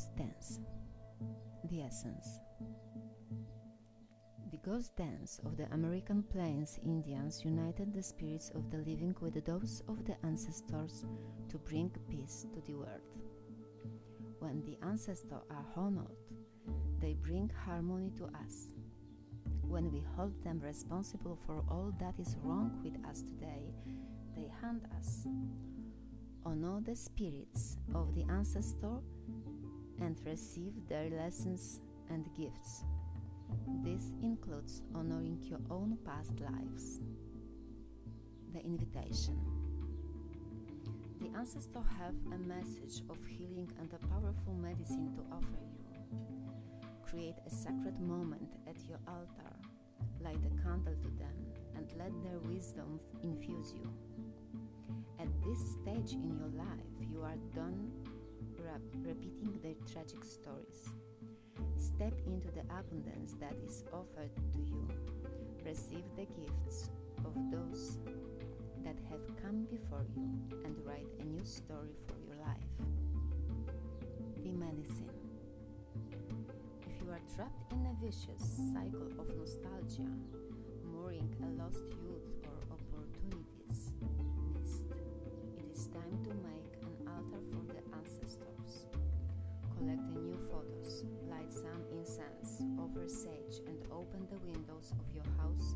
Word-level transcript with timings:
lessons. 0.00 0.60
The 1.68 1.82
essence. 1.82 2.40
The 4.50 4.56
ghost 4.58 4.96
dance 4.96 5.40
of 5.44 5.56
the 5.56 5.72
American 5.72 6.22
Plains 6.22 6.78
Indians 6.84 7.44
united 7.44 7.92
the 7.92 8.02
spirits 8.02 8.50
of 8.54 8.70
the 8.70 8.78
living 8.78 9.14
with 9.20 9.44
those 9.44 9.82
of 9.88 10.04
the 10.04 10.16
ancestors 10.24 11.04
to 11.48 11.58
bring 11.58 11.90
peace 12.08 12.46
to 12.52 12.60
the 12.66 12.74
world. 12.74 13.00
When 14.38 14.62
the 14.64 14.78
ancestors 14.86 15.42
are 15.50 15.66
honored, 15.76 16.16
they 17.00 17.14
bring 17.14 17.50
harmony 17.64 18.10
to 18.16 18.24
us. 18.24 18.74
When 19.62 19.92
we 19.92 20.02
hold 20.16 20.42
them 20.42 20.60
responsible 20.60 21.38
for 21.46 21.62
all 21.70 21.92
that 22.00 22.18
is 22.18 22.36
wrong 22.42 22.80
with 22.82 22.96
us 23.08 23.22
today, 23.22 23.72
they 24.34 24.50
hand 24.60 24.82
us. 24.98 25.26
Honor 26.44 26.80
the 26.80 26.96
spirits 26.96 27.76
of 27.94 28.14
the 28.14 28.24
ancestor 28.30 28.98
and 30.00 30.18
receive 30.26 30.72
their 30.88 31.10
lessons 31.10 31.80
and 32.08 32.28
gifts. 32.36 32.84
This 33.84 34.12
includes 34.22 34.82
honoring 34.94 35.38
your 35.42 35.60
own 35.70 35.98
past 36.04 36.40
lives. 36.40 37.00
The 38.52 38.60
invitation. 38.60 39.38
The 41.20 41.28
ancestors 41.36 41.84
have 41.98 42.14
a 42.32 42.38
message 42.38 43.02
of 43.10 43.18
healing 43.26 43.70
and 43.78 43.92
a 43.92 44.06
powerful 44.06 44.54
medicine 44.54 45.12
to 45.14 45.22
offer 45.34 45.60
you. 45.60 46.18
Create 47.06 47.36
a 47.46 47.50
sacred 47.50 48.00
moment 48.00 48.54
at 48.66 48.76
your 48.88 48.98
altar, 49.06 49.52
light 50.22 50.40
a 50.46 50.62
candle 50.62 50.94
to 50.94 51.08
them, 51.18 51.36
and 51.76 51.86
let 51.98 52.12
their 52.22 52.38
wisdom 52.38 52.98
infuse 53.22 53.74
you. 53.74 53.92
At 55.18 55.28
this 55.44 55.60
stage 55.72 56.14
in 56.14 56.38
your 56.38 56.48
life, 56.56 57.08
you 57.10 57.22
are 57.22 57.36
done 57.54 57.90
repeating 58.96 59.58
their 59.62 59.74
tragic 59.90 60.24
stories. 60.24 60.90
Step 61.76 62.14
into 62.26 62.48
the 62.48 62.62
abundance 62.70 63.34
that 63.40 63.54
is 63.66 63.84
offered 63.92 64.30
to 64.52 64.58
you. 64.58 64.88
Receive 65.64 66.04
the 66.16 66.26
gifts 66.26 66.90
of 67.24 67.34
those 67.50 67.98
that 68.84 68.96
have 69.10 69.20
come 69.42 69.66
before 69.70 70.04
you 70.16 70.28
and 70.64 70.76
write 70.84 71.06
a 71.20 71.24
new 71.24 71.44
story 71.44 71.96
for 72.06 72.16
your 72.26 72.36
life. 72.44 72.72
The 74.42 74.52
medicine. 74.52 75.10
If 76.86 77.02
you 77.04 77.10
are 77.10 77.20
trapped 77.34 77.72
in 77.72 77.86
a 77.86 78.04
vicious 78.04 78.60
cycle 78.72 79.08
of 79.18 79.28
nostalgia, 79.36 80.10
mourning 80.92 81.34
a 81.42 81.62
lost 81.62 81.84
youth 82.02 82.19
light 91.50 91.62
some 91.62 91.84
incense, 91.92 92.62
offer 92.78 93.08
sage, 93.08 93.60
and 93.66 93.78
open 93.90 94.26
the 94.30 94.38
windows 94.46 94.92
of 94.92 95.14
your 95.14 95.24
house 95.38 95.74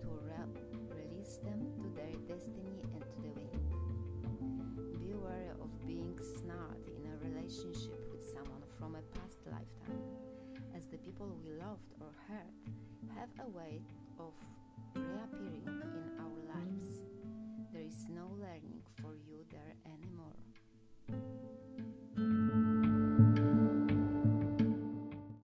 to 0.00 0.08
re- 0.24 0.96
release 0.96 1.36
them 1.44 1.66
to 1.76 1.88
their 1.94 2.12
destiny 2.26 2.82
and 2.94 3.02
to 3.02 3.22
the 3.22 3.28
wind. 3.28 4.98
Be 4.98 5.14
wary 5.14 5.50
of 5.60 5.86
being 5.86 6.18
snared 6.18 6.84
in 6.96 7.04
a 7.06 7.28
relationship 7.28 8.00
with 8.12 8.22
someone 8.22 8.62
from 8.78 8.94
a 8.94 9.02
past 9.18 9.38
lifetime, 9.46 10.02
as 10.76 10.86
the 10.86 10.98
people 10.98 11.36
we 11.42 11.50
loved 11.52 11.92
or 12.00 12.12
hurt 12.28 12.54
have 13.16 13.28
a 13.46 13.48
way 13.50 13.80
of 14.18 14.32
reappearing 14.94 15.97